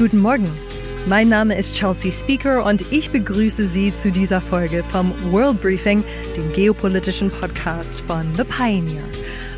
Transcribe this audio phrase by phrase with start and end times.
[0.00, 0.50] Guten Morgen.
[1.04, 6.02] Mein Name ist Chelsea Speaker und ich begrüße Sie zu dieser Folge vom World Briefing,
[6.34, 9.02] dem geopolitischen Podcast von The Pioneer.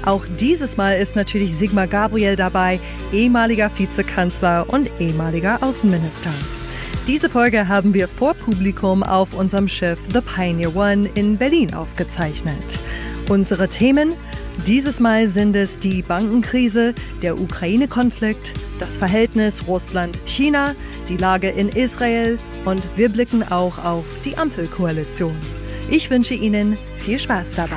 [0.04, 2.80] Auch dieses Mal ist natürlich Sigmar Gabriel dabei,
[3.12, 6.30] ehemaliger Vizekanzler und ehemaliger Außenminister.
[7.06, 12.80] Diese Folge haben wir vor Publikum auf unserem Schiff The Pioneer One in Berlin aufgezeichnet.
[13.28, 14.14] Unsere Themen?
[14.66, 20.74] Dieses Mal sind es die Bankenkrise, der Ukraine-Konflikt, das Verhältnis Russland-China,
[21.08, 25.36] die Lage in Israel und wir blicken auch auf die Ampelkoalition.
[25.88, 27.76] Ich wünsche Ihnen viel Spaß dabei.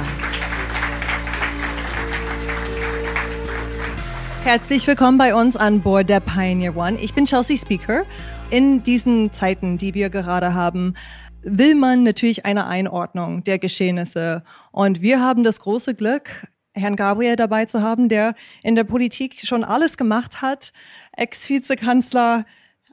[4.44, 7.00] Herzlich willkommen bei uns an Bord der Pioneer One.
[7.00, 8.04] Ich bin Chelsea Speaker.
[8.50, 10.96] In diesen Zeiten, die wir gerade haben,
[11.44, 14.44] will man natürlich eine Einordnung der Geschehnisse.
[14.72, 19.42] Und wir haben das große Glück, Herrn Gabriel dabei zu haben, der in der Politik
[19.42, 20.74] schon alles gemacht hat.
[21.14, 22.46] Ex-Vizekanzler,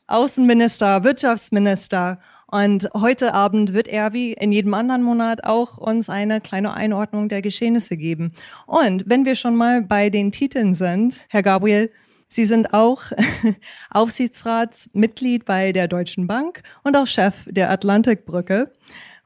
[0.07, 2.21] Außenminister, Wirtschaftsminister.
[2.47, 7.29] Und heute Abend wird er wie in jedem anderen Monat auch uns eine kleine Einordnung
[7.29, 8.35] der Geschehnisse geben.
[8.67, 11.91] Und wenn wir schon mal bei den Titeln sind, Herr Gabriel,
[12.29, 13.03] Sie sind auch
[13.91, 18.73] Aufsichtsratsmitglied bei der Deutschen Bank und auch Chef der Atlantikbrücke.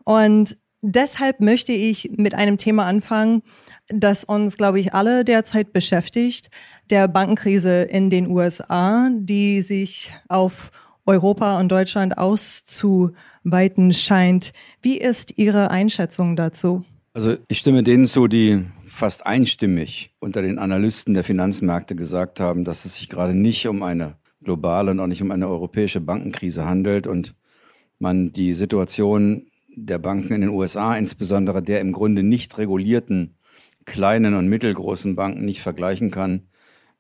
[0.03, 3.43] Und deshalb möchte ich mit einem Thema anfangen,
[3.89, 6.51] das uns, glaube ich, alle derzeit beschäftigt,
[6.91, 10.71] der Bankenkrise in den USA, die sich auf
[11.05, 14.53] Europa und Deutschland auszuweiten scheint.
[14.83, 16.85] Wie ist Ihre Einschätzung dazu?
[17.15, 22.65] Also ich stimme denen zu, die fast einstimmig unter den Analysten der Finanzmärkte gesagt haben,
[22.65, 26.65] dass es sich gerade nicht um eine globale und auch nicht um eine europäische Bankenkrise
[26.65, 27.35] handelt und
[27.99, 29.47] man die Situation
[29.77, 33.37] der Banken in den USA, insbesondere der im Grunde nicht regulierten
[33.85, 36.49] kleinen und mittelgroßen Banken, nicht vergleichen kann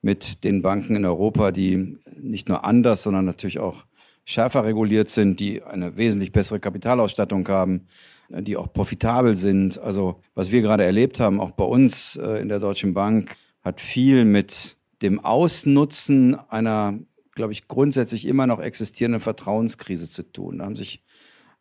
[0.02, 3.86] mit den Banken in Europa, die nicht nur anders, sondern natürlich auch
[4.24, 7.86] schärfer reguliert sind, die eine wesentlich bessere Kapitalausstattung haben,
[8.28, 9.78] die auch profitabel sind.
[9.78, 13.80] Also was wir gerade erlebt haben, auch bei uns äh, in der Deutschen Bank, hat
[13.80, 16.98] viel mit dem Ausnutzen einer,
[17.34, 20.58] glaube ich, grundsätzlich immer noch existierenden Vertrauenskrise zu tun.
[20.58, 21.02] Da haben sich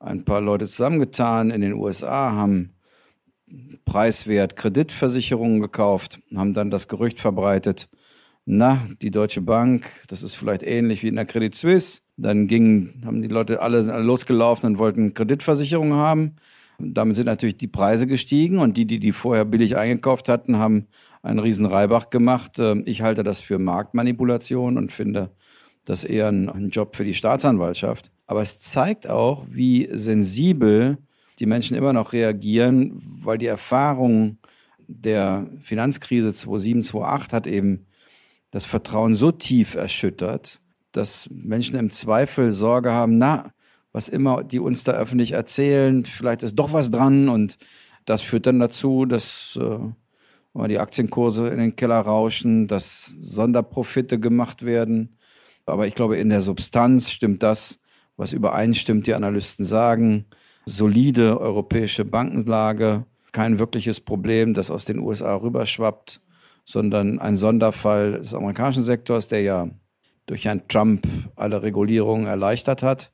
[0.06, 2.76] ein paar Leute zusammengetan in den USA, haben
[3.86, 7.90] preiswert Kreditversicherungen gekauft, haben dann das Gerücht verbreitet,
[8.46, 12.02] na, die Deutsche Bank, das ist vielleicht ähnlich wie in der Credit Suisse.
[12.16, 16.36] Dann gingen, haben die Leute alle losgelaufen und wollten Kreditversicherungen haben.
[16.78, 20.86] Damit sind natürlich die Preise gestiegen und die, die die vorher billig eingekauft hatten, haben
[21.24, 22.60] einen riesen Reibach gemacht.
[22.60, 25.32] Ähm, ich halte das für Marktmanipulation und finde
[25.86, 28.12] das eher ein, Job für die Staatsanwaltschaft.
[28.28, 30.98] Aber es zeigt auch, wie sensibel
[31.40, 34.38] die Menschen immer noch reagieren, weil die Erfahrung
[34.88, 37.86] der Finanzkrise 2007, 2008 hat eben
[38.52, 43.52] das Vertrauen so tief erschüttert, dass Menschen im Zweifel Sorge haben, na,
[43.92, 47.58] was immer die uns da öffentlich erzählen, vielleicht ist doch was dran und
[48.06, 54.66] das führt dann dazu, dass äh, die Aktienkurse in den Keller rauschen, dass Sonderprofite gemacht
[54.66, 55.18] werden.
[55.66, 57.80] Aber ich glaube, in der Substanz stimmt das,
[58.18, 60.26] was übereinstimmt, die Analysten sagen.
[60.66, 66.22] Solide europäische Bankenlage, kein wirkliches Problem, das aus den USA rüberschwappt
[66.66, 69.70] sondern ein Sonderfall des amerikanischen Sektors, der ja
[70.26, 73.14] durch Herrn Trump alle Regulierungen erleichtert hat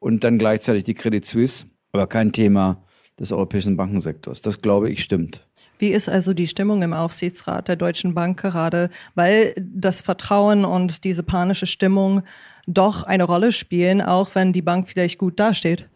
[0.00, 2.82] und dann gleichzeitig die Credit Suisse, aber kein Thema
[3.18, 4.40] des europäischen Bankensektors.
[4.40, 5.46] Das glaube ich stimmt.
[5.78, 11.04] Wie ist also die Stimmung im Aufsichtsrat der Deutschen Bank gerade, weil das Vertrauen und
[11.04, 12.22] diese panische Stimmung
[12.66, 15.88] doch eine Rolle spielen, auch wenn die Bank vielleicht gut dasteht?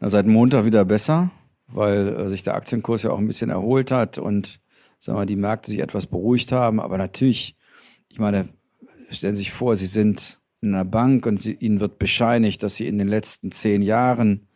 [0.00, 1.30] Na, seit Montag wieder besser,
[1.68, 4.60] weil äh, sich der Aktienkurs ja auch ein bisschen erholt hat und
[4.98, 6.80] sagen wir, die Märkte sich etwas beruhigt haben.
[6.80, 7.56] Aber natürlich,
[8.08, 8.48] ich meine,
[9.10, 12.76] stellen Sie sich vor, Sie sind in einer Bank und sie, Ihnen wird bescheinigt, dass
[12.76, 14.48] Sie in den letzten zehn Jahren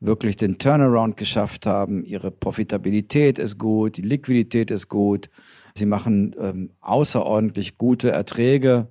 [0.00, 2.04] wirklich den Turnaround geschafft haben.
[2.04, 5.28] Ihre Profitabilität ist gut, die Liquidität ist gut.
[5.74, 8.88] Sie machen ähm, außerordentlich gute Erträge.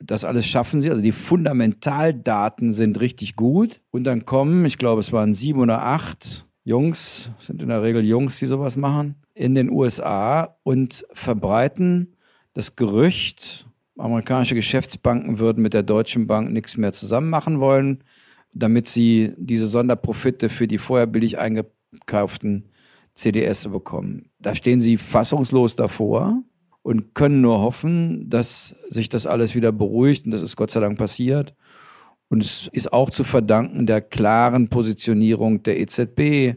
[0.00, 0.90] Das alles schaffen sie.
[0.90, 3.80] Also die Fundamentaldaten sind richtig gut.
[3.90, 8.04] Und dann kommen, ich glaube, es waren sieben oder acht Jungs, sind in der Regel
[8.04, 12.14] Jungs, die sowas machen, in den USA und verbreiten
[12.54, 13.66] das Gerücht,
[13.98, 18.04] amerikanische Geschäftsbanken würden mit der Deutschen Bank nichts mehr zusammen machen wollen,
[18.52, 22.68] damit sie diese Sonderprofite für die vorher billig eingekauften
[23.14, 24.30] CDS bekommen.
[24.38, 26.42] Da stehen sie fassungslos davor
[26.82, 30.80] und können nur hoffen, dass sich das alles wieder beruhigt und das ist Gott sei
[30.80, 31.54] Dank passiert
[32.28, 36.56] und es ist auch zu verdanken der klaren Positionierung der EZB,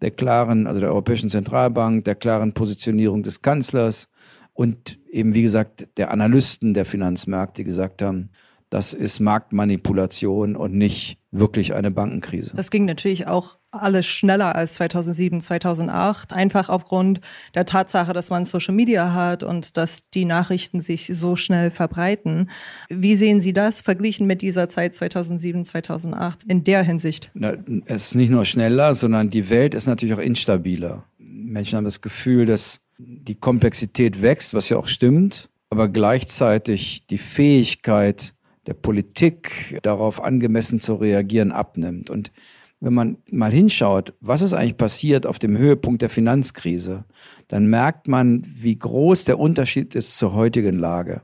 [0.00, 4.08] der klaren, also der Europäischen Zentralbank, der klaren Positionierung des Kanzlers
[4.52, 8.30] und eben, wie gesagt, der Analysten der Finanzmärkte, die gesagt haben,
[8.72, 12.52] das ist Marktmanipulation und nicht wirklich eine Bankenkrise.
[12.56, 17.20] Das ging natürlich auch alles schneller als 2007, 2008, einfach aufgrund
[17.54, 22.48] der Tatsache, dass man Social Media hat und dass die Nachrichten sich so schnell verbreiten.
[22.88, 27.30] Wie sehen Sie das verglichen mit dieser Zeit 2007, 2008 in der Hinsicht?
[27.34, 27.54] Na,
[27.84, 31.04] es ist nicht nur schneller, sondern die Welt ist natürlich auch instabiler.
[31.18, 37.18] Menschen haben das Gefühl, dass die Komplexität wächst, was ja auch stimmt, aber gleichzeitig die
[37.18, 38.34] Fähigkeit
[38.66, 42.10] der Politik darauf angemessen zu reagieren abnimmt.
[42.10, 42.32] Und
[42.80, 47.04] wenn man mal hinschaut, was ist eigentlich passiert auf dem Höhepunkt der Finanzkrise,
[47.46, 51.22] dann merkt man, wie groß der Unterschied ist zur heutigen Lage.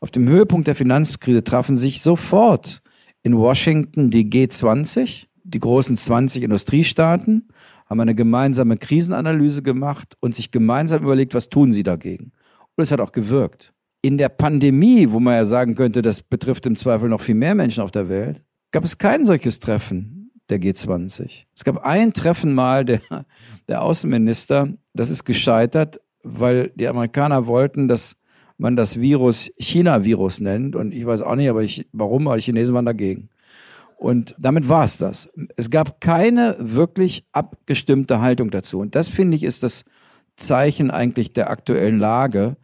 [0.00, 2.82] Auf dem Höhepunkt der Finanzkrise trafen sich sofort
[3.24, 7.48] in Washington die G20, die großen 20 Industriestaaten,
[7.86, 12.32] haben eine gemeinsame Krisenanalyse gemacht und sich gemeinsam überlegt, was tun sie dagegen.
[12.76, 13.72] Und es hat auch gewirkt.
[14.02, 17.54] In der Pandemie, wo man ja sagen könnte, das betrifft im Zweifel noch viel mehr
[17.54, 21.44] Menschen auf der Welt, gab es kein solches Treffen der G20.
[21.54, 23.00] Es gab ein Treffen mal der,
[23.68, 28.16] der Außenminister, das ist gescheitert, weil die Amerikaner wollten, dass
[28.58, 30.76] man das Virus China-Virus nennt.
[30.76, 33.28] Und ich weiß auch nicht, aber ich, warum, aber die Chinesen waren dagegen.
[33.96, 35.30] Und damit war es das.
[35.56, 38.80] Es gab keine wirklich abgestimmte Haltung dazu.
[38.80, 39.84] Und das finde ich ist das
[40.36, 42.56] Zeichen eigentlich der aktuellen Lage.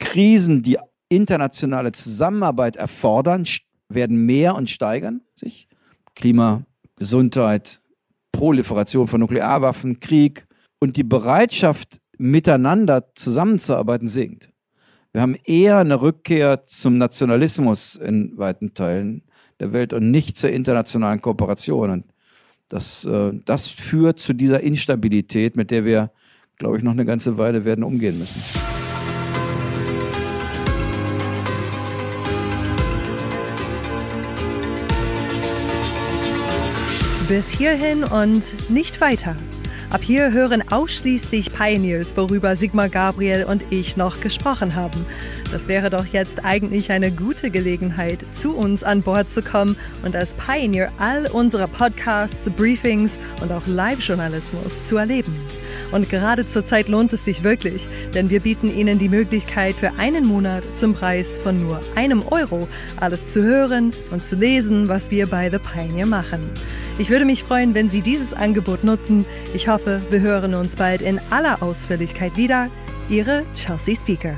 [0.00, 3.44] Krisen, die internationale Zusammenarbeit erfordern,
[3.88, 5.68] werden mehr und steigern sich.
[6.16, 6.64] Klima,
[6.96, 7.80] Gesundheit,
[8.32, 10.46] Proliferation von Nuklearwaffen, Krieg
[10.80, 14.50] und die Bereitschaft, miteinander zusammenzuarbeiten, sinkt.
[15.12, 19.22] Wir haben eher eine Rückkehr zum Nationalismus in weiten Teilen
[19.58, 21.90] der Welt und nicht zur internationalen Kooperation.
[21.90, 22.04] Und
[22.68, 26.10] das, äh, das führt zu dieser Instabilität, mit der wir,
[26.56, 28.69] glaube ich, noch eine ganze Weile werden umgehen müssen.
[37.30, 39.36] Bis hierhin und nicht weiter.
[39.90, 45.06] Ab hier hören ausschließlich Pioneers, worüber Sigmar Gabriel und ich noch gesprochen haben.
[45.52, 50.16] Das wäre doch jetzt eigentlich eine gute Gelegenheit, zu uns an Bord zu kommen und
[50.16, 55.32] als Pioneer all unsere Podcasts, Briefings und auch Live-Journalismus zu erleben.
[55.92, 59.92] Und gerade zur Zeit lohnt es sich wirklich, denn wir bieten Ihnen die Möglichkeit für
[59.98, 62.66] einen Monat zum Preis von nur einem Euro
[62.96, 66.50] alles zu hören und zu lesen, was wir bei The Pioneer machen.
[67.00, 69.24] Ich würde mich freuen, wenn Sie dieses Angebot nutzen.
[69.54, 72.68] Ich hoffe, wir hören uns bald in aller Ausführlichkeit wieder.
[73.08, 74.36] Ihre Chelsea Speaker.